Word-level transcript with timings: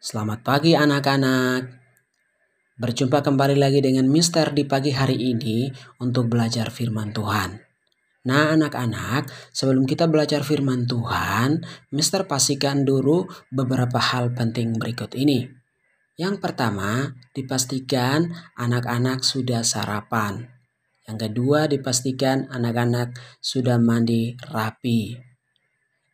Selamat 0.00 0.40
pagi 0.40 0.72
anak-anak. 0.72 1.76
Berjumpa 2.80 3.20
kembali 3.20 3.52
lagi 3.52 3.84
dengan 3.84 4.08
Mister 4.08 4.48
di 4.48 4.64
pagi 4.64 4.96
hari 4.96 5.12
ini 5.12 5.68
untuk 6.00 6.32
belajar 6.32 6.72
firman 6.72 7.12
Tuhan. 7.12 7.60
Nah 8.24 8.48
anak-anak, 8.48 9.28
sebelum 9.52 9.84
kita 9.84 10.08
belajar 10.08 10.40
firman 10.40 10.88
Tuhan, 10.88 11.60
Mister 11.92 12.24
pastikan 12.24 12.88
dulu 12.88 13.28
beberapa 13.52 14.00
hal 14.00 14.32
penting 14.32 14.80
berikut 14.80 15.12
ini. 15.12 15.44
Yang 16.16 16.48
pertama, 16.48 17.12
dipastikan 17.36 18.32
anak-anak 18.56 19.20
sudah 19.20 19.60
sarapan. 19.60 20.48
Yang 21.04 21.28
kedua, 21.28 21.68
dipastikan 21.68 22.48
anak-anak 22.48 23.20
sudah 23.44 23.76
mandi 23.76 24.32
rapi. 24.48 25.29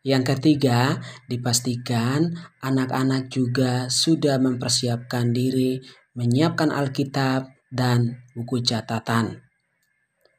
Yang 0.07 0.39
ketiga, 0.39 1.03
dipastikan 1.27 2.31
anak-anak 2.63 3.27
juga 3.27 3.91
sudah 3.91 4.39
mempersiapkan 4.39 5.35
diri 5.35 5.83
menyiapkan 6.15 6.71
Alkitab 6.71 7.51
dan 7.67 8.23
buku 8.31 8.63
catatan. 8.63 9.43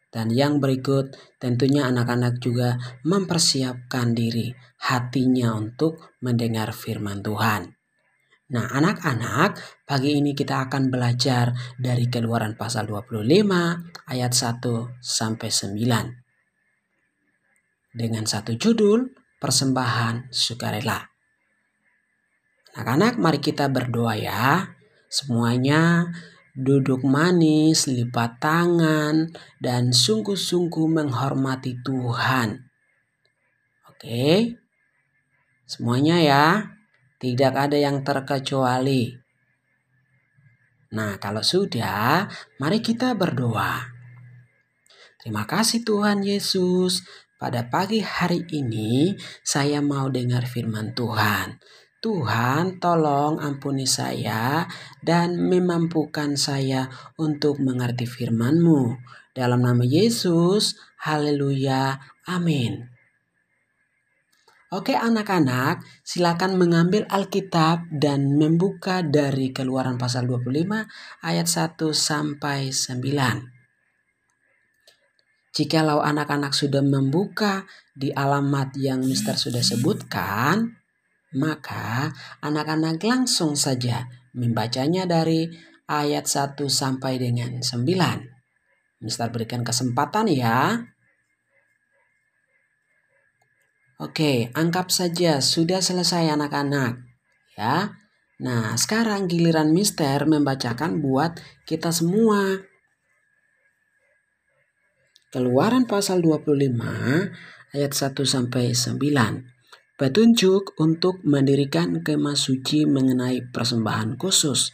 Dan 0.09 0.33
yang 0.33 0.57
berikut, 0.57 1.13
tentunya 1.37 1.85
anak-anak 1.85 2.41
juga 2.41 2.81
mempersiapkan 3.05 4.17
diri 4.17 4.49
hatinya 4.89 5.53
untuk 5.53 6.17
mendengar 6.25 6.73
firman 6.73 7.21
Tuhan. 7.21 7.69
Nah, 8.49 8.73
anak-anak, 8.73 9.85
pagi 9.85 10.17
ini 10.17 10.33
kita 10.33 10.65
akan 10.65 10.89
belajar 10.89 11.53
dari 11.77 12.09
Keluaran 12.09 12.57
pasal 12.57 12.89
25 12.89 13.85
ayat 14.09 14.33
1 14.33 14.97
sampai 15.05 15.53
9. 15.53 17.93
Dengan 17.93 18.25
satu 18.25 18.57
judul, 18.57 19.18
persembahan 19.39 20.31
sukarela. 20.35 21.09
Anak-anak, 22.75 23.19
mari 23.19 23.41
kita 23.43 23.67
berdoa 23.67 24.15
ya. 24.15 24.75
Semuanya 25.09 26.13
duduk 26.59 27.07
manis, 27.07 27.87
lipat 27.87 28.43
tangan, 28.43 29.31
dan 29.63 29.95
sungguh-sungguh 29.95 30.87
menghormati 30.91 31.79
Tuhan. 31.87 32.67
Oke, 33.91 34.59
semuanya 35.67 36.17
ya, 36.23 36.47
tidak 37.19 37.55
ada 37.71 37.79
yang 37.79 38.03
terkecuali. 38.07 39.15
Nah, 40.95 41.19
kalau 41.23 41.43
sudah, 41.43 42.31
mari 42.59 42.79
kita 42.79 43.15
berdoa. 43.15 43.91
Terima 45.19 45.45
kasih 45.51 45.83
Tuhan 45.83 46.23
Yesus 46.23 47.03
pada 47.39 47.71
pagi 47.71 48.03
hari 48.03 48.43
ini 48.51 49.15
saya 49.47 49.79
mau 49.79 50.11
dengar 50.11 50.45
firman 50.45 50.91
Tuhan. 50.93 51.63
Tuhan 51.99 52.79
tolong 52.79 53.43
ampuni 53.43 53.87
saya 53.87 54.67
dan 55.03 55.35
memampukan 55.39 56.39
saya 56.39 56.87
untuk 57.19 57.59
mengerti 57.59 58.07
firman-Mu. 58.07 58.95
Dalam 59.35 59.67
nama 59.67 59.83
Yesus, 59.83 60.79
haleluya, 61.03 61.99
amin. 62.27 62.87
Oke 64.69 64.95
anak-anak, 64.95 65.81
silakan 66.05 66.61
mengambil 66.61 67.09
Alkitab 67.09 67.89
dan 67.89 68.37
membuka 68.37 69.01
dari 69.01 69.51
keluaran 69.51 69.97
pasal 69.97 70.29
25 70.29 71.25
ayat 71.25 71.47
1 71.49 71.81
sampai 71.91 72.69
9. 72.71 73.58
Jikalau 75.57 76.05
anak-anak 76.05 76.53
sudah 76.53 76.85
membuka 76.85 77.65
di 77.97 78.13
alamat 78.15 78.77
yang 78.77 79.03
Mister 79.03 79.35
sudah 79.35 79.65
sebutkan, 79.65 80.79
maka 81.35 82.13
anak-anak 82.41 83.03
langsung 83.05 83.59
saja 83.59 84.09
membacanya 84.33 85.05
dari 85.09 85.51
ayat 85.89 86.29
1 86.29 86.61
sampai 86.69 87.17
dengan 87.17 87.65
9. 87.65 89.03
Mister 89.03 89.29
berikan 89.33 89.65
kesempatan 89.65 90.29
ya. 90.29 90.85
Oke, 93.99 94.55
anggap 94.55 94.95
saja 94.95 95.43
sudah 95.43 95.83
selesai 95.83 96.31
anak-anak. 96.31 97.03
Ya. 97.59 97.99
Nah, 98.39 98.79
sekarang 98.79 99.27
giliran 99.27 99.75
Mister 99.75 100.23
membacakan 100.23 101.03
buat 101.03 101.35
kita 101.67 101.91
semua. 101.91 102.63
Keluaran 105.29 105.85
pasal 105.85 106.25
25 106.25 106.81
ayat 107.77 107.93
1 107.93 108.17
sampai 108.25 108.73
9. 108.73 108.97
Petunjuk 110.01 110.73
untuk 110.81 111.21
mendirikan 111.21 112.01
kemah 112.01 112.33
suci 112.33 112.89
mengenai 112.89 113.45
persembahan 113.53 114.17
khusus. 114.17 114.73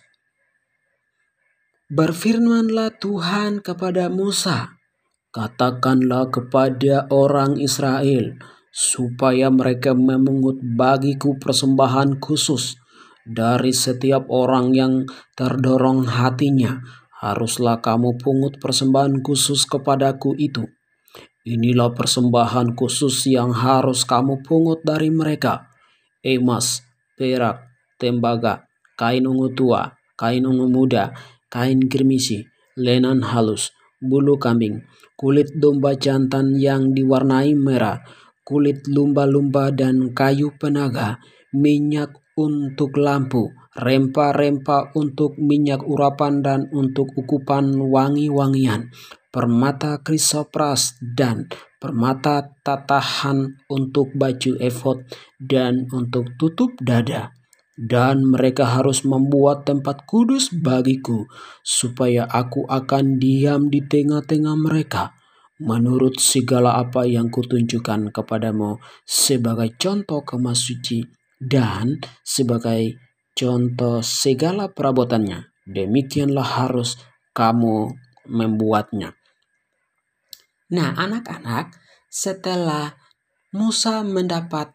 Berfirmanlah 1.91 2.95
Tuhan 3.03 3.67
kepada 3.67 4.07
Musa, 4.07 4.79
katakanlah 5.35 6.31
kepada 6.31 7.11
orang 7.11 7.59
Israel, 7.59 8.39
supaya 8.71 9.51
mereka 9.51 9.91
memungut 9.91 10.63
bagiku 10.63 11.35
persembahan 11.35 12.23
khusus 12.23 12.79
dari 13.27 13.75
setiap 13.75 14.31
orang 14.31 14.71
yang 14.71 15.03
terdorong 15.35 16.07
hatinya 16.07 16.79
haruslah 17.25 17.81
kamu 17.81 18.21
pungut 18.21 18.61
persembahan 18.61 19.25
khusus 19.25 19.65
kepadaku 19.65 20.37
itu. 20.37 20.69
Inilah 21.49 21.97
persembahan 21.97 22.77
khusus 22.77 23.25
yang 23.33 23.57
harus 23.57 24.05
kamu 24.05 24.45
pungut 24.45 24.85
dari 24.85 25.09
mereka. 25.09 25.73
Emas, 26.21 26.85
perak, 27.17 27.65
tembaga, 27.97 28.69
kain 29.01 29.25
ungu 29.25 29.53
tua, 29.57 29.97
kain 30.21 30.45
ungu 30.45 30.69
muda, 30.69 31.17
kain 31.49 31.81
kirmisi, 31.89 32.45
lenan 32.77 33.25
halus, 33.25 33.73
bulu 34.01 34.37
kambing, 34.37 34.85
kulit 35.17 35.49
domba 35.57 35.97
jantan 35.97 36.57
yang 36.57 36.93
diwarnai 36.93 37.53
merah, 37.57 38.05
kulit 38.45 38.85
lumba-lumba 38.89 39.73
dan 39.73 40.13
kayu 40.17 40.53
penaga, 40.57 41.21
minyak 41.53 42.13
untuk 42.37 42.97
lampu, 42.97 43.53
rempah-rempah 43.75 44.95
untuk 44.95 45.35
minyak 45.39 45.83
urapan 45.83 46.43
dan 46.43 46.71
untuk 46.71 47.11
ukupan 47.19 47.75
wangi-wangian, 47.79 48.95
permata 49.35 49.99
krisopras 50.03 50.95
dan 51.03 51.51
permata 51.83 52.55
tatahan 52.63 53.59
untuk 53.69 54.15
baju 54.15 54.57
efod 54.63 55.05
dan 55.37 55.85
untuk 55.91 56.33
tutup 56.39 56.73
dada. 56.81 57.35
Dan 57.75 58.31
mereka 58.31 58.71
harus 58.79 59.03
membuat 59.03 59.67
tempat 59.67 60.07
kudus 60.07 60.55
bagiku, 60.55 61.27
supaya 61.67 62.23
aku 62.31 62.71
akan 62.71 63.19
diam 63.19 63.67
di 63.67 63.83
tengah-tengah 63.83 64.55
mereka 64.55 65.11
menurut 65.59 66.19
segala 66.19 66.79
apa 66.83 67.07
yang 67.07 67.31
kutunjukkan 67.31 68.11
kepadamu 68.11 68.83
sebagai 69.07 69.75
contoh 69.79 70.27
kemasuci 70.27 71.07
dan 71.39 72.03
sebagai 72.27 72.99
contoh 73.35 74.01
segala 74.01 74.71
perabotannya. 74.71 75.53
Demikianlah 75.67 76.65
harus 76.65 76.97
kamu 77.35 77.93
membuatnya. 78.31 79.19
Nah, 80.73 80.97
anak-anak, 80.97 81.77
setelah 82.09 82.97
Musa 83.55 84.03
mendapat 84.03 84.73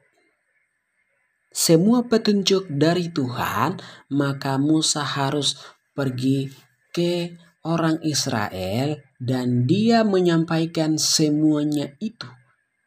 semua 1.49 2.05
petunjuk 2.05 2.69
dari 2.69 3.09
Tuhan, 3.09 3.81
maka 4.13 4.61
Musa 4.61 5.01
harus 5.01 5.57
pergi 5.97 6.47
ke 6.93 7.35
orang 7.65 7.99
Israel 8.05 9.01
dan 9.19 9.67
dia 9.67 10.07
menyampaikan 10.07 10.95
semuanya 10.95 11.91
itu 11.99 12.29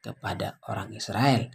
kepada 0.01 0.57
orang 0.65 0.95
Israel. 0.97 1.53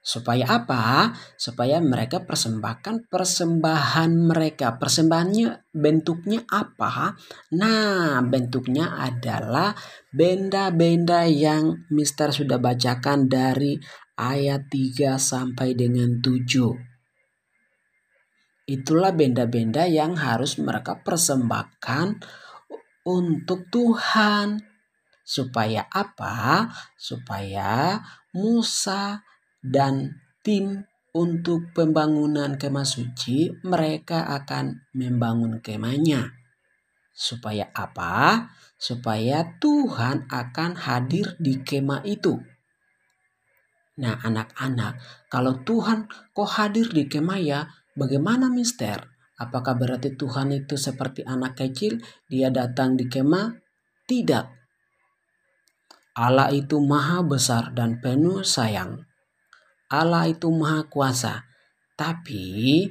Supaya 0.00 0.48
apa? 0.48 1.12
Supaya 1.36 1.76
mereka 1.76 2.24
persembahkan 2.24 3.12
persembahan 3.12 4.32
mereka. 4.32 4.80
Persembahannya 4.80 5.68
bentuknya 5.76 6.40
apa? 6.48 7.20
Nah, 7.52 8.24
bentuknya 8.24 8.96
adalah 8.96 9.76
benda-benda 10.08 11.28
yang 11.28 11.84
Mister 11.92 12.32
sudah 12.32 12.56
bacakan 12.56 13.28
dari 13.28 13.76
ayat 14.16 14.72
3 14.72 15.20
sampai 15.20 15.76
dengan 15.76 16.16
7. 16.24 18.72
Itulah 18.72 19.12
benda-benda 19.12 19.84
yang 19.84 20.16
harus 20.16 20.56
mereka 20.56 20.96
persembahkan 21.04 22.24
untuk 23.04 23.68
Tuhan. 23.68 24.64
Supaya 25.28 25.84
apa? 25.92 26.72
Supaya 26.96 28.00
Musa 28.34 29.22
dan 29.60 30.20
tim 30.40 30.88
untuk 31.10 31.74
pembangunan 31.74 32.54
kemah 32.54 32.86
suci, 32.86 33.50
mereka 33.66 34.30
akan 34.30 34.88
membangun 34.94 35.58
kemahnya. 35.58 36.32
Supaya 37.10 37.68
apa? 37.74 38.48
Supaya 38.80 39.58
Tuhan 39.58 40.30
akan 40.30 40.70
hadir 40.78 41.36
di 41.36 41.60
kemah 41.60 42.06
itu. 42.06 42.38
Nah 44.00 44.16
anak-anak, 44.22 45.26
kalau 45.28 45.60
Tuhan 45.66 46.08
kok 46.32 46.50
hadir 46.56 46.88
di 46.88 47.04
kemah 47.10 47.40
ya, 47.42 47.60
bagaimana 47.98 48.48
mister? 48.48 49.04
Apakah 49.36 49.76
berarti 49.76 50.14
Tuhan 50.14 50.52
itu 50.54 50.78
seperti 50.78 51.26
anak 51.26 51.58
kecil? 51.58 52.00
Dia 52.30 52.48
datang 52.48 52.96
di 52.96 53.08
kemah? 53.08 53.52
Tidak. 54.06 54.46
Allah 56.16 56.52
itu 56.52 56.76
maha 56.80 57.24
besar 57.24 57.72
dan 57.72 57.98
penuh 57.98 58.44
sayang. 58.44 59.09
Allah 59.90 60.30
itu 60.30 60.46
maha 60.54 60.86
kuasa. 60.86 61.44
Tapi 61.98 62.86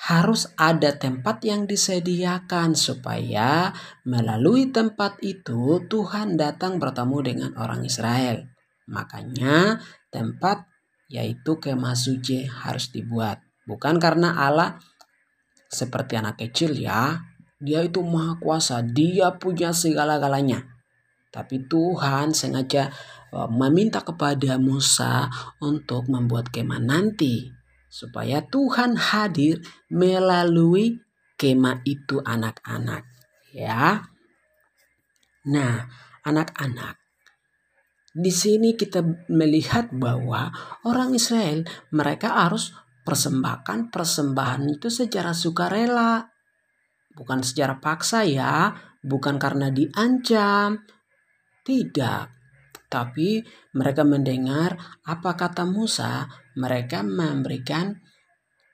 harus 0.00 0.48
ada 0.56 0.96
tempat 0.96 1.44
yang 1.44 1.68
disediakan 1.68 2.72
supaya 2.72 3.76
melalui 4.08 4.72
tempat 4.72 5.20
itu 5.20 5.84
Tuhan 5.84 6.40
datang 6.40 6.80
bertemu 6.80 7.18
dengan 7.20 7.50
orang 7.60 7.84
Israel. 7.84 8.48
Makanya 8.88 9.76
tempat 10.08 10.64
yaitu 11.10 11.60
kemah 11.60 11.98
suci 11.98 12.48
harus 12.48 12.88
dibuat. 12.94 13.44
Bukan 13.68 14.00
karena 14.00 14.40
Allah 14.40 14.80
seperti 15.68 16.16
anak 16.16 16.40
kecil 16.40 16.72
ya. 16.78 17.20
Dia 17.60 17.84
itu 17.84 18.00
maha 18.00 18.40
kuasa, 18.40 18.80
dia 18.80 19.36
punya 19.36 19.76
segala-galanya. 19.76 20.64
Tapi 21.28 21.68
Tuhan 21.68 22.32
sengaja 22.32 22.88
meminta 23.32 24.02
kepada 24.02 24.58
Musa 24.58 25.30
untuk 25.62 26.10
membuat 26.10 26.50
kemah 26.50 26.82
nanti 26.82 27.50
supaya 27.90 28.42
Tuhan 28.42 28.98
hadir 28.98 29.62
melalui 29.90 30.98
kemah 31.38 31.82
itu 31.86 32.22
anak-anak 32.22 33.06
ya. 33.54 34.02
Nah, 35.46 35.88
anak-anak 36.26 37.00
di 38.10 38.34
sini 38.34 38.74
kita 38.74 39.06
melihat 39.30 39.94
bahwa 39.94 40.50
orang 40.82 41.14
Israel 41.14 41.62
mereka 41.94 42.42
harus 42.42 42.74
persembahkan 43.06 43.94
persembahan 43.94 44.66
itu 44.66 44.90
secara 44.90 45.30
sukarela. 45.30 46.26
Bukan 47.14 47.46
secara 47.46 47.78
paksa 47.78 48.26
ya, 48.26 48.74
bukan 49.02 49.38
karena 49.38 49.70
diancam. 49.70 50.82
Tidak. 51.62 52.39
Tapi 52.90 53.46
mereka 53.78 54.02
mendengar 54.02 54.74
apa 55.06 55.38
kata 55.38 55.62
Musa, 55.62 56.26
mereka 56.58 57.06
memberikan 57.06 57.94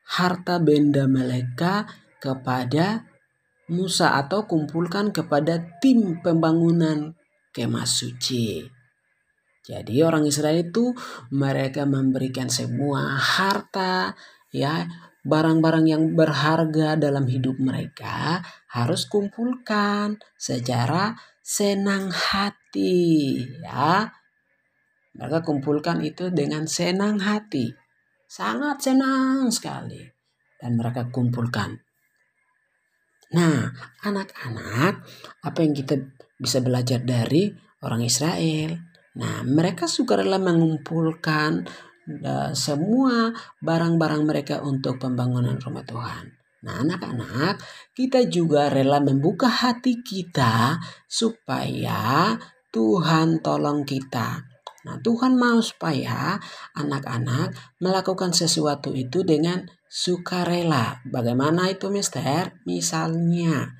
harta 0.08 0.56
benda 0.56 1.04
mereka 1.04 1.84
kepada 2.16 3.04
Musa 3.68 4.16
atau 4.16 4.48
kumpulkan 4.48 5.12
kepada 5.12 5.60
tim 5.82 6.22
pembangunan 6.24 7.12
kemah 7.52 7.84
suci. 7.84 8.64
Jadi 9.66 9.98
orang 10.06 10.24
Israel 10.24 10.62
itu 10.62 10.94
mereka 11.34 11.82
memberikan 11.84 12.46
semua 12.46 13.18
harta 13.18 14.14
ya 14.54 14.86
barang-barang 15.26 15.86
yang 15.90 16.02
berharga 16.14 16.94
dalam 16.94 17.26
hidup 17.26 17.58
mereka 17.58 18.46
harus 18.70 19.10
kumpulkan 19.10 20.22
secara 20.38 21.18
senang 21.46 22.10
hati 22.10 23.38
ya 23.62 24.10
mereka 25.16 25.40
kumpulkan 25.40 26.04
itu 26.04 26.28
dengan 26.28 26.68
senang 26.68 27.16
hati. 27.24 27.72
Sangat 28.28 28.84
senang 28.84 29.48
sekali. 29.48 30.04
Dan 30.60 30.76
mereka 30.76 31.08
kumpulkan. 31.08 31.80
Nah, 33.32 33.72
anak-anak, 34.04 35.02
apa 35.42 35.58
yang 35.64 35.72
kita 35.72 35.98
bisa 36.36 36.60
belajar 36.60 37.00
dari 37.00 37.48
orang 37.80 38.04
Israel? 38.04 38.76
Nah, 39.16 39.40
mereka 39.42 39.88
suka 39.88 40.20
rela 40.20 40.36
mengumpulkan 40.36 41.64
uh, 42.22 42.52
semua 42.52 43.32
barang-barang 43.64 44.22
mereka 44.22 44.60
untuk 44.60 45.00
pembangunan 45.00 45.56
rumah 45.56 45.84
Tuhan. 45.84 46.35
Nah, 46.64 46.80
anak-anak, 46.82 47.60
kita 47.92 48.24
juga 48.30 48.72
rela 48.72 49.02
membuka 49.02 49.50
hati 49.50 50.00
kita 50.00 50.80
supaya 51.04 52.34
Tuhan 52.72 53.44
tolong 53.44 53.84
kita. 53.84 54.40
Nah, 54.86 54.96
Tuhan 55.02 55.34
mau 55.34 55.58
supaya 55.58 56.38
anak-anak 56.78 57.78
melakukan 57.82 58.30
sesuatu 58.30 58.94
itu 58.94 59.26
dengan 59.26 59.66
sukarela. 59.90 61.02
Bagaimana 61.10 61.66
itu, 61.66 61.90
Mister? 61.90 62.54
Misalnya, 62.64 63.74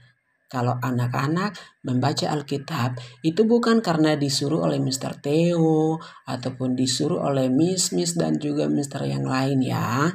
kalau 0.46 0.78
anak-anak 0.78 1.58
membaca 1.82 2.30
Alkitab 2.30 2.98
itu 3.26 3.42
bukan 3.46 3.82
karena 3.82 4.14
disuruh 4.14 4.66
oleh 4.66 4.78
Mister 4.78 5.14
Theo 5.18 5.98
ataupun 6.26 6.78
disuruh 6.78 7.18
oleh 7.18 7.50
Miss 7.50 7.90
Miss 7.90 8.14
dan 8.14 8.38
juga 8.38 8.70
Mister 8.70 9.02
yang 9.06 9.26
lain 9.26 9.62
ya. 9.62 10.10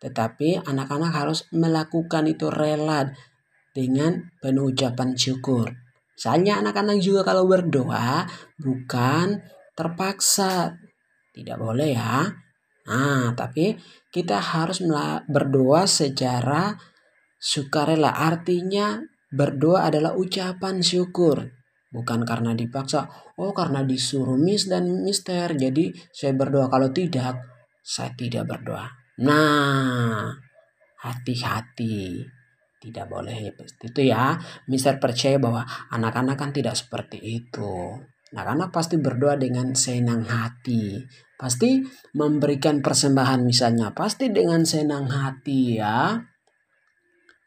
Tetapi 0.00 0.64
anak-anak 0.64 1.12
harus 1.12 1.44
melakukan 1.52 2.24
itu 2.24 2.48
rela 2.48 3.12
dengan 3.76 4.32
penuh 4.40 4.72
ucapan 4.72 5.14
syukur. 5.14 5.76
Misalnya 6.16 6.60
anak-anak 6.60 7.00
juga 7.00 7.32
kalau 7.32 7.48
berdoa 7.48 8.28
bukan 8.60 9.40
terpaksa. 9.72 10.76
Tidak 11.32 11.56
boleh 11.56 11.96
ya. 11.96 12.28
Nah, 12.90 13.32
tapi 13.32 13.78
kita 14.12 14.36
harus 14.36 14.84
berdoa 15.28 15.88
secara 15.88 16.76
sukarela. 17.40 18.12
Artinya 18.12 19.00
berdoa 19.32 19.88
adalah 19.88 20.12
ucapan 20.12 20.84
syukur. 20.84 21.48
Bukan 21.88 22.28
karena 22.28 22.52
dipaksa. 22.52 23.08
Oh 23.40 23.56
karena 23.56 23.80
disuruh 23.80 24.36
miss 24.36 24.68
dan 24.68 25.00
mister. 25.00 25.56
Jadi 25.56 25.88
saya 26.12 26.36
berdoa. 26.36 26.68
Kalau 26.68 26.92
tidak, 26.92 27.40
saya 27.80 28.12
tidak 28.12 28.44
berdoa. 28.44 28.99
Nah, 29.20 30.32
hati-hati. 31.04 32.24
Tidak 32.80 33.04
boleh 33.04 33.52
itu 33.60 34.00
ya. 34.00 34.40
Mister 34.72 34.96
percaya 34.96 35.36
bahwa 35.36 35.68
anak-anak 35.92 36.36
kan 36.40 36.50
tidak 36.56 36.72
seperti 36.72 37.20
itu. 37.20 38.00
Anak-anak 38.32 38.72
pasti 38.72 38.96
berdoa 38.96 39.36
dengan 39.36 39.76
senang 39.76 40.24
hati. 40.24 41.04
Pasti 41.36 41.84
memberikan 42.16 42.80
persembahan 42.80 43.44
misalnya. 43.44 43.92
Pasti 43.92 44.32
dengan 44.32 44.64
senang 44.64 45.12
hati 45.12 45.76
ya. 45.76 46.16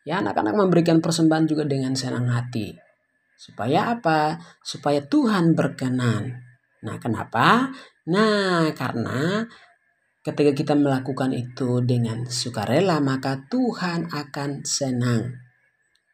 Ya 0.05 0.21
anak-anak 0.21 0.53
memberikan 0.53 1.01
persembahan 1.01 1.49
juga 1.49 1.65
dengan 1.65 1.97
senang 1.97 2.29
hati. 2.29 2.77
Supaya 3.33 3.97
apa? 3.97 4.37
Supaya 4.61 5.01
Tuhan 5.01 5.57
berkenan. 5.57 6.29
Nah 6.83 6.99
kenapa? 7.01 7.71
Nah 8.11 8.69
karena 8.75 9.47
ketika 10.23 10.51
kita 10.55 10.73
melakukan 10.73 11.35
itu 11.35 11.83
dengan 11.83 12.23
sukarela 12.25 13.03
maka 13.03 13.43
Tuhan 13.51 14.07
akan 14.09 14.63
senang 14.63 15.37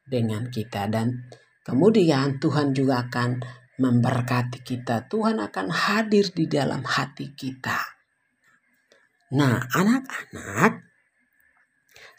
dengan 0.10 0.50
kita 0.50 0.90
dan 0.90 1.30
kemudian 1.62 2.42
Tuhan 2.42 2.74
juga 2.74 3.06
akan 3.06 3.40
memberkati 3.80 4.60
kita. 4.66 5.08
Tuhan 5.08 5.40
akan 5.40 5.72
hadir 5.72 6.28
di 6.36 6.52
dalam 6.52 6.84
hati 6.84 7.32
kita. 7.32 7.80
Nah, 9.30 9.62
anak-anak 9.72 10.90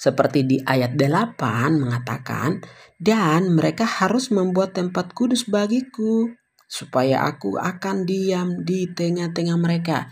seperti 0.01 0.49
di 0.49 0.57
ayat 0.65 0.97
8 0.97 1.77
mengatakan, 1.77 2.65
dan 2.97 3.53
mereka 3.53 3.85
harus 3.85 4.33
membuat 4.33 4.73
tempat 4.73 5.13
kudus 5.13 5.45
bagiku, 5.45 6.33
supaya 6.65 7.29
aku 7.29 7.61
akan 7.61 8.09
diam 8.09 8.65
di 8.65 8.89
tengah-tengah 8.89 9.61
mereka. 9.61 10.09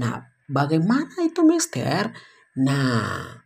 Nah, 0.00 0.27
bagaimana 0.48 1.22
itu 1.22 1.44
mister? 1.44 2.10
Nah, 2.58 3.38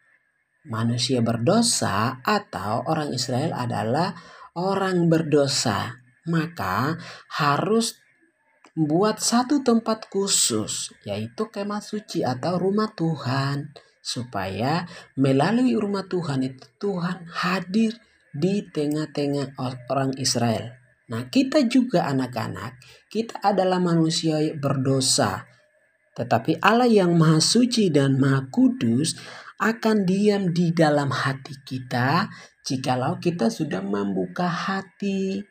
manusia 0.64 1.20
berdosa 1.20 2.22
atau 2.22 2.86
orang 2.86 3.12
Israel 3.12 3.52
adalah 3.52 4.14
orang 4.56 5.10
berdosa 5.10 6.02
maka 6.26 6.94
harus 7.34 7.98
buat 8.72 9.20
satu 9.20 9.60
tempat 9.60 10.08
khusus 10.08 10.94
yaitu 11.04 11.50
kemah 11.50 11.82
suci 11.82 12.24
atau 12.24 12.56
rumah 12.56 12.94
Tuhan 12.94 13.74
supaya 14.00 14.88
melalui 15.18 15.76
rumah 15.76 16.06
Tuhan 16.08 16.46
itu 16.46 16.64
Tuhan 16.80 17.28
hadir 17.28 17.98
di 18.32 18.64
tengah-tengah 18.64 19.60
orang 19.92 20.16
Israel. 20.16 20.72
Nah, 21.12 21.28
kita 21.28 21.68
juga 21.68 22.08
anak-anak, 22.08 22.80
kita 23.12 23.44
adalah 23.44 23.76
manusia 23.76 24.40
berdosa. 24.56 25.44
Tetapi 26.12 26.60
Allah 26.60 26.88
yang 26.88 27.16
Maha 27.16 27.40
Suci 27.40 27.88
dan 27.88 28.20
Maha 28.20 28.48
Kudus 28.52 29.16
akan 29.62 30.04
diam 30.04 30.52
di 30.52 30.74
dalam 30.74 31.08
hati 31.08 31.54
kita 31.62 32.28
jikalau 32.66 33.16
kita 33.22 33.48
sudah 33.48 33.80
membuka 33.80 34.50
hati 34.50 35.42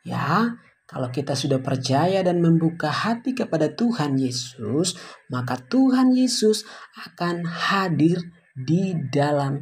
Ya, 0.00 0.56
kalau 0.88 1.12
kita 1.12 1.36
sudah 1.36 1.60
percaya 1.60 2.24
dan 2.24 2.40
membuka 2.40 2.88
hati 2.88 3.36
kepada 3.36 3.68
Tuhan 3.68 4.16
Yesus, 4.16 4.96
maka 5.28 5.60
Tuhan 5.60 6.16
Yesus 6.16 6.64
akan 6.96 7.44
hadir 7.44 8.16
di 8.56 8.96
dalam 9.12 9.60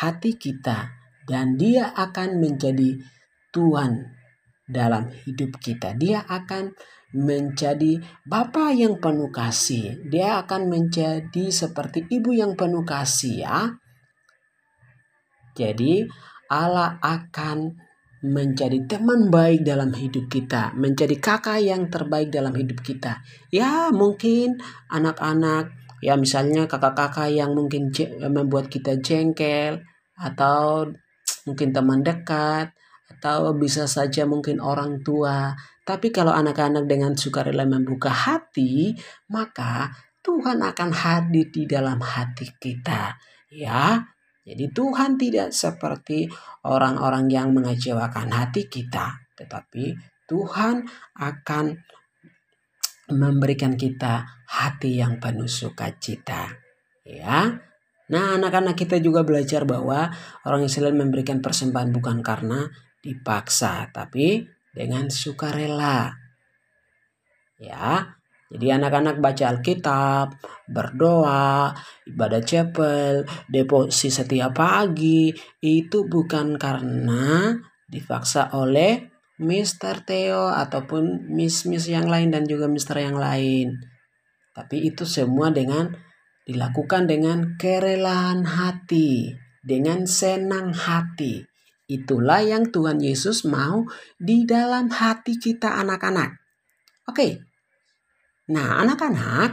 hati 0.00 0.40
kita 0.40 0.88
dan 1.28 1.60
dia 1.60 1.92
akan 1.92 2.40
menjadi 2.40 2.96
Tuhan 3.52 4.08
dalam 4.64 5.12
hidup 5.28 5.60
kita. 5.60 5.92
Dia 6.00 6.24
akan 6.24 6.72
menjadi 7.14 8.02
Bapa 8.26 8.74
yang 8.74 8.98
penuh 8.98 9.30
kasih. 9.30 10.02
Dia 10.10 10.42
akan 10.42 10.66
menjadi 10.66 11.44
seperti 11.48 12.10
ibu 12.10 12.34
yang 12.34 12.58
penuh 12.58 12.82
kasih 12.82 13.46
ya. 13.46 13.58
Jadi 15.54 16.02
Allah 16.50 16.98
akan 16.98 17.78
menjadi 18.24 18.88
teman 18.88 19.28
baik 19.28 19.62
dalam 19.62 19.92
hidup 19.92 20.26
kita, 20.32 20.72
menjadi 20.74 21.14
kakak 21.20 21.60
yang 21.60 21.92
terbaik 21.92 22.32
dalam 22.32 22.56
hidup 22.56 22.80
kita. 22.80 23.20
Ya, 23.52 23.92
mungkin 23.92 24.58
anak-anak 24.88 25.70
ya 26.00 26.16
misalnya 26.20 26.68
kakak-kakak 26.68 27.32
yang 27.32 27.52
mungkin 27.52 27.88
membuat 28.28 28.68
kita 28.68 29.00
jengkel 29.00 29.80
atau 30.16 30.88
mungkin 31.48 31.72
teman 31.72 32.00
dekat 32.00 32.72
atau 33.08 33.52
bisa 33.56 33.84
saja 33.84 34.24
mungkin 34.24 34.60
orang 34.60 35.04
tua. 35.04 35.52
Tapi 35.84 36.08
kalau 36.08 36.32
anak-anak 36.32 36.88
dengan 36.88 37.12
sukarela 37.12 37.68
membuka 37.68 38.08
hati, 38.08 38.96
maka 39.28 39.92
Tuhan 40.24 40.64
akan 40.64 40.90
hadir 40.96 41.52
di 41.52 41.68
dalam 41.68 42.00
hati 42.00 42.48
kita. 42.56 43.20
Ya, 43.52 44.00
jadi 44.44 44.72
Tuhan 44.72 45.16
tidak 45.16 45.56
seperti 45.56 46.28
orang-orang 46.68 47.32
yang 47.32 47.52
mengecewakan 47.56 48.28
hati 48.28 48.68
kita, 48.68 49.24
tetapi 49.36 49.96
Tuhan 50.28 50.84
akan 51.16 51.64
memberikan 53.12 53.76
kita 53.76 54.44
hati 54.48 55.00
yang 55.00 55.20
penuh 55.20 55.48
sukacita. 55.48 56.48
Ya. 57.04 57.60
Nah, 58.04 58.36
anak-anak 58.36 58.76
kita 58.76 59.00
juga 59.00 59.24
belajar 59.24 59.64
bahwa 59.64 60.12
orang 60.44 60.68
Israel 60.68 60.92
memberikan 60.92 61.40
persembahan 61.40 61.88
bukan 61.92 62.20
karena 62.20 62.68
dipaksa, 63.00 63.88
tapi 63.92 64.44
dengan 64.74 65.08
sukarela. 65.08 66.12
Ya, 67.56 68.18
jadi 68.54 68.78
anak-anak 68.78 69.18
baca 69.18 69.44
Alkitab, 69.50 70.38
berdoa, 70.70 71.74
ibadah 72.06 72.42
chapel, 72.44 73.26
deposi 73.48 74.14
setiap 74.14 74.54
pagi 74.54 75.34
itu 75.58 76.06
bukan 76.06 76.54
karena 76.60 77.56
dipaksa 77.88 78.52
oleh 78.52 79.10
Mr. 79.42 80.06
Theo 80.06 80.54
ataupun 80.54 81.26
Miss-Miss 81.34 81.90
yang 81.90 82.06
lain 82.06 82.30
dan 82.30 82.46
juga 82.46 82.70
Mister 82.70 82.94
yang 83.02 83.18
lain. 83.18 83.74
Tapi 84.54 84.86
itu 84.86 85.02
semua 85.02 85.50
dengan 85.50 85.90
dilakukan 86.46 87.10
dengan 87.10 87.58
kerelaan 87.58 88.46
hati, 88.46 89.34
dengan 89.66 90.06
senang 90.06 90.70
hati. 90.70 91.42
Itulah 91.84 92.40
yang 92.40 92.72
Tuhan 92.72 92.96
Yesus 92.96 93.44
mau 93.44 93.84
di 94.16 94.48
dalam 94.48 94.88
hati 94.88 95.36
kita 95.36 95.76
anak-anak. 95.84 96.40
Oke. 97.04 97.44
Nah, 98.48 98.80
anak-anak, 98.80 99.50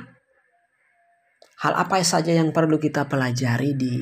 hal 1.59 1.73
apa 1.75 1.99
saja 2.07 2.31
yang 2.31 2.55
perlu 2.55 2.79
kita 2.79 3.11
pelajari 3.11 3.75
di 3.75 3.99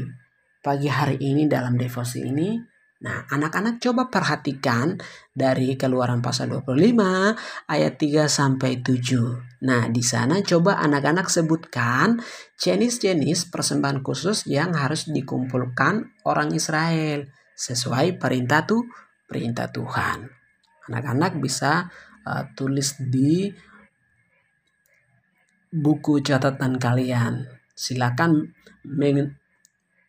pagi 0.61 0.85
hari 0.85 1.17
ini 1.17 1.49
dalam 1.49 1.73
devosi 1.73 2.21
ini? 2.21 2.53
Nah, 2.99 3.25
anak-anak 3.31 3.79
coba 3.79 4.11
perhatikan 4.11 4.99
dari 5.31 5.79
Keluaran 5.79 6.19
pasal 6.19 6.51
25 6.51 7.33
ayat 7.65 7.93
3 7.95 8.27
sampai 8.27 8.83
7. 8.83 9.63
Nah, 9.65 9.87
di 9.87 10.03
sana 10.03 10.43
coba 10.43 10.77
anak-anak 10.83 11.31
sebutkan 11.31 12.19
jenis-jenis 12.59 13.47
persembahan 13.49 14.03
khusus 14.03 14.43
yang 14.51 14.75
harus 14.75 15.07
dikumpulkan 15.07 16.11
orang 16.27 16.51
Israel 16.51 17.23
sesuai 17.59 18.15
perintah 18.15 18.63
tuh 18.63 18.87
perintah 19.27 19.67
Tuhan. 19.67 20.23
Anak-anak 20.87 21.43
bisa 21.43 21.91
uh, 22.23 22.43
tulis 22.55 22.95
di 23.03 23.51
buku 25.67 26.23
catatan 26.23 26.79
kalian. 26.79 27.43
Silakan 27.75 28.55
men 28.87 29.35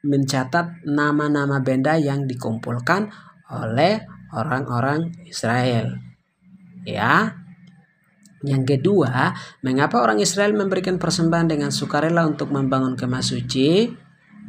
mencatat 0.01 0.87
nama-nama 0.89 1.61
benda 1.61 1.93
yang 2.01 2.25
dikumpulkan 2.25 3.13
oleh 3.53 4.01
orang-orang 4.33 5.13
Israel. 5.29 6.01
Ya. 6.89 7.37
Yang 8.41 8.81
kedua, 8.81 9.37
mengapa 9.61 10.01
orang 10.01 10.17
Israel 10.25 10.57
memberikan 10.57 10.97
persembahan 10.97 11.53
dengan 11.53 11.69
sukarela 11.69 12.25
untuk 12.25 12.49
membangun 12.49 12.97
kemah 12.97 13.21
suci? 13.21 13.93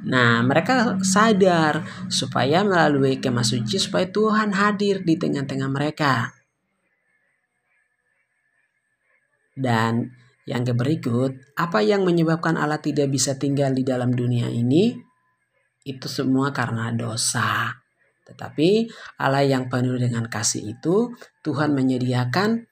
Nah, 0.02 0.42
mereka 0.42 0.98
sadar 1.06 1.86
supaya 2.10 2.66
melalui 2.66 3.22
kemah 3.22 3.46
suci 3.46 3.78
supaya 3.78 4.10
Tuhan 4.10 4.56
hadir 4.58 5.06
di 5.06 5.14
tengah-tengah 5.14 5.70
mereka. 5.70 6.34
Dan 9.54 10.10
yang 10.50 10.66
berikut, 10.66 11.54
apa 11.54 11.86
yang 11.86 12.02
menyebabkan 12.02 12.58
Allah 12.58 12.82
tidak 12.82 13.14
bisa 13.14 13.38
tinggal 13.38 13.72
di 13.78 13.86
dalam 13.86 14.10
dunia 14.10 14.50
ini? 14.50 14.98
Itu 15.86 16.10
semua 16.10 16.50
karena 16.50 16.90
dosa. 16.94 17.70
Tetapi 18.26 18.90
Allah 19.22 19.46
yang 19.46 19.70
penuh 19.70 20.02
dengan 20.02 20.26
kasih 20.26 20.78
itu, 20.78 21.14
Tuhan 21.46 21.78
menyediakan 21.78 22.66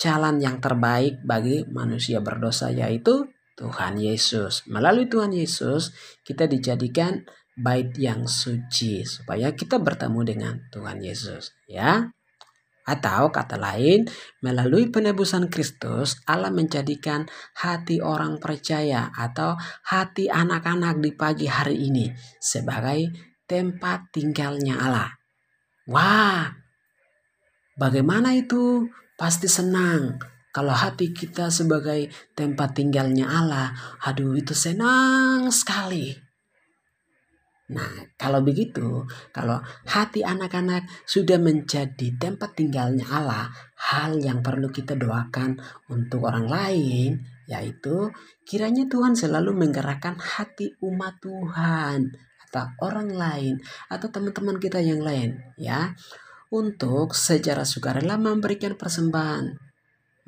jalan 0.00 0.40
yang 0.40 0.64
terbaik 0.64 1.20
bagi 1.20 1.68
manusia 1.68 2.24
berdosa 2.24 2.72
yaitu 2.72 3.28
Tuhan 3.60 4.00
Yesus. 4.00 4.64
Melalui 4.64 5.12
Tuhan 5.12 5.36
Yesus, 5.36 5.92
kita 6.24 6.48
dijadikan 6.48 7.20
bait 7.52 7.92
yang 8.00 8.24
suci 8.24 9.04
supaya 9.04 9.52
kita 9.52 9.76
bertemu 9.76 10.20
dengan 10.24 10.54
Tuhan 10.72 11.04
Yesus, 11.04 11.52
ya. 11.68 12.08
Atau 12.88 13.28
kata 13.28 13.60
lain, 13.60 14.08
melalui 14.40 14.88
penebusan 14.88 15.52
Kristus, 15.52 16.16
Allah 16.24 16.48
menjadikan 16.48 17.28
hati 17.60 18.00
orang 18.00 18.40
percaya 18.40 19.12
atau 19.12 19.60
hati 19.84 20.32
anak-anak 20.32 20.98
di 21.04 21.12
pagi 21.12 21.44
hari 21.44 21.76
ini 21.76 22.08
sebagai 22.40 23.12
tempat 23.44 24.08
tinggalnya 24.10 24.80
Allah. 24.80 25.12
Wah, 25.84 26.48
bagaimana 27.76 28.32
itu? 28.32 28.88
Pasti 29.20 29.44
senang 29.44 30.16
kalau 30.50 30.74
hati 30.74 31.14
kita 31.14 31.46
sebagai 31.46 32.10
tempat 32.34 32.74
tinggalnya 32.74 33.30
Allah, 33.30 33.70
aduh 34.02 34.34
itu 34.34 34.50
senang 34.50 35.46
sekali. 35.54 36.30
Nah, 37.70 38.02
kalau 38.18 38.42
begitu, 38.42 39.06
kalau 39.30 39.62
hati 39.86 40.26
anak-anak 40.26 40.90
sudah 41.06 41.38
menjadi 41.38 42.18
tempat 42.18 42.58
tinggalnya 42.58 43.06
Allah, 43.06 43.46
hal 43.78 44.18
yang 44.18 44.42
perlu 44.42 44.74
kita 44.74 44.98
doakan 44.98 45.54
untuk 45.86 46.26
orang 46.26 46.50
lain, 46.50 47.22
yaitu 47.46 48.10
kiranya 48.42 48.90
Tuhan 48.90 49.14
selalu 49.14 49.54
menggerakkan 49.54 50.18
hati 50.18 50.74
umat 50.82 51.22
Tuhan 51.22 52.10
atau 52.50 52.66
orang 52.82 53.14
lain 53.14 53.54
atau 53.86 54.10
teman-teman 54.10 54.58
kita 54.58 54.82
yang 54.82 55.06
lain, 55.06 55.38
ya, 55.54 55.94
untuk 56.50 57.14
secara 57.14 57.62
sukarela 57.62 58.18
memberikan 58.18 58.74
persembahan 58.74 59.69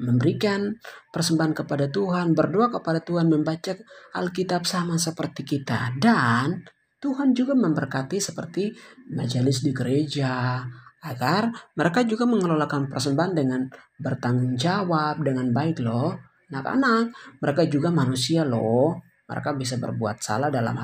memberikan 0.02 0.74
persembahan 1.14 1.54
kepada 1.54 1.88
Tuhan, 1.88 2.34
berdoa 2.34 2.68
kepada 2.74 3.00
Tuhan, 3.00 3.30
membaca 3.30 3.72
Alkitab 4.18 4.66
sama 4.66 4.98
seperti 4.98 5.46
kita. 5.46 5.94
Dan 5.96 6.66
Tuhan 6.98 7.34
juga 7.34 7.54
memberkati 7.54 8.18
seperti 8.18 8.70
majelis 9.14 9.62
di 9.62 9.70
gereja, 9.70 10.62
agar 11.02 11.50
mereka 11.74 12.06
juga 12.06 12.26
mengelolakan 12.30 12.86
persembahan 12.86 13.34
dengan 13.34 13.66
bertanggung 13.98 14.54
jawab 14.54 15.22
dengan 15.22 15.50
baik 15.50 15.82
loh. 15.82 16.14
Anak-anak, 16.52 17.38
mereka 17.42 17.62
juga 17.66 17.88
manusia 17.90 18.46
loh. 18.46 19.02
Mereka 19.26 19.56
bisa 19.58 19.80
berbuat 19.82 20.20
salah 20.22 20.52
dalam 20.52 20.78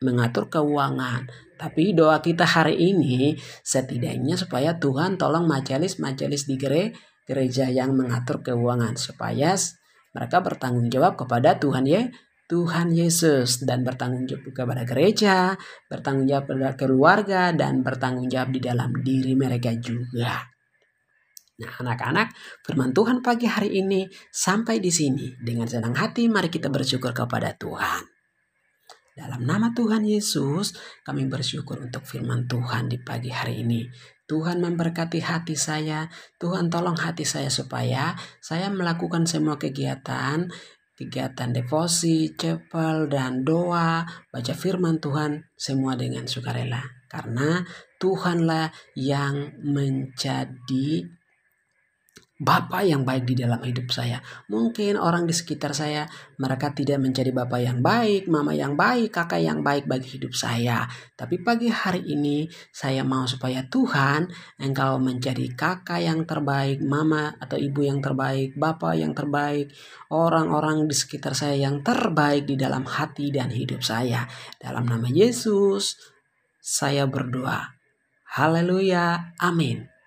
mengatur 0.00 0.46
keuangan. 0.46 1.26
Tapi 1.58 1.92
doa 1.92 2.22
kita 2.24 2.46
hari 2.46 2.76
ini 2.78 3.36
setidaknya 3.64 4.36
supaya 4.38 4.76
Tuhan 4.80 5.20
tolong 5.20 5.44
majelis-majelis 5.44 6.48
di 6.48 6.56
gereja 6.56 6.96
gereja 7.30 7.70
yang 7.70 7.94
mengatur 7.94 8.42
keuangan 8.42 8.98
supaya 8.98 9.54
mereka 10.10 10.42
bertanggung 10.42 10.90
jawab 10.90 11.14
kepada 11.14 11.62
Tuhan 11.62 11.86
ya 11.86 12.10
Tuhan 12.50 12.90
Yesus 12.90 13.62
dan 13.62 13.86
bertanggung 13.86 14.26
jawab 14.26 14.50
kepada 14.50 14.82
gereja, 14.82 15.54
bertanggung 15.86 16.26
jawab 16.26 16.50
kepada 16.50 16.74
keluarga 16.74 17.54
dan 17.54 17.86
bertanggung 17.86 18.26
jawab 18.26 18.50
di 18.50 18.58
dalam 18.58 18.90
diri 19.06 19.38
mereka 19.38 19.70
juga. 19.78 20.50
Nah, 21.62 21.72
anak-anak, 21.78 22.34
firman 22.66 22.90
Tuhan 22.90 23.22
pagi 23.22 23.46
hari 23.46 23.78
ini 23.78 24.02
sampai 24.34 24.82
di 24.82 24.90
sini. 24.90 25.30
Dengan 25.38 25.70
senang 25.70 25.94
hati 25.94 26.26
mari 26.26 26.50
kita 26.50 26.66
bersyukur 26.66 27.14
kepada 27.14 27.54
Tuhan. 27.54 28.09
Dalam 29.16 29.42
nama 29.42 29.74
Tuhan 29.74 30.06
Yesus, 30.06 30.74
kami 31.02 31.26
bersyukur 31.26 31.82
untuk 31.82 32.06
firman 32.06 32.46
Tuhan 32.46 32.86
di 32.86 33.02
pagi 33.02 33.34
hari 33.34 33.66
ini. 33.66 33.84
Tuhan 34.30 34.62
memberkati 34.62 35.18
hati 35.18 35.58
saya. 35.58 36.06
Tuhan 36.38 36.70
tolong 36.70 36.94
hati 36.94 37.26
saya 37.26 37.50
supaya 37.50 38.14
saya 38.38 38.70
melakukan 38.70 39.26
semua 39.26 39.58
kegiatan 39.58 40.46
kegiatan 41.00 41.56
devosi, 41.56 42.36
cepel, 42.36 43.08
dan 43.08 43.40
doa, 43.40 44.04
baca 44.28 44.52
firman 44.52 45.00
Tuhan, 45.00 45.48
semua 45.56 45.96
dengan 45.96 46.28
sukarela. 46.28 46.84
Karena 47.08 47.64
Tuhanlah 47.96 48.68
yang 48.92 49.56
menjadi 49.64 51.08
Bapak 52.40 52.88
yang 52.88 53.04
baik 53.04 53.28
di 53.28 53.36
dalam 53.36 53.60
hidup 53.60 53.92
saya. 53.92 54.16
Mungkin 54.48 54.96
orang 54.96 55.28
di 55.28 55.36
sekitar 55.36 55.76
saya 55.76 56.08
mereka 56.40 56.72
tidak 56.72 56.96
menjadi 56.96 57.36
bapak 57.36 57.60
yang 57.60 57.84
baik, 57.84 58.32
mama 58.32 58.56
yang 58.56 58.80
baik, 58.80 59.12
kakak 59.12 59.44
yang 59.44 59.60
baik 59.60 59.84
bagi 59.84 60.16
hidup 60.16 60.32
saya. 60.32 60.88
Tapi 61.20 61.44
pagi 61.44 61.68
hari 61.68 62.00
ini 62.00 62.48
saya 62.72 63.04
mau 63.04 63.28
supaya 63.28 63.68
Tuhan 63.68 64.32
engkau 64.56 64.96
menjadi 64.96 65.52
kakak 65.52 66.00
yang 66.00 66.24
terbaik, 66.24 66.80
mama 66.80 67.36
atau 67.36 67.60
ibu 67.60 67.84
yang 67.84 68.00
terbaik, 68.00 68.56
bapak 68.56 68.96
yang 68.96 69.12
terbaik, 69.12 69.68
orang-orang 70.08 70.88
di 70.88 70.96
sekitar 70.96 71.36
saya 71.36 71.60
yang 71.60 71.84
terbaik 71.84 72.48
di 72.48 72.56
dalam 72.56 72.88
hati 72.88 73.28
dan 73.28 73.52
hidup 73.52 73.84
saya. 73.84 74.24
Dalam 74.56 74.88
nama 74.88 75.12
Yesus 75.12 76.00
saya 76.56 77.04
berdoa. 77.04 77.76
Haleluya. 78.32 79.36
Amin. 79.36 79.99